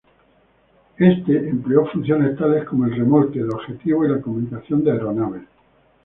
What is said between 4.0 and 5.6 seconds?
y la comunicación de aeronaves.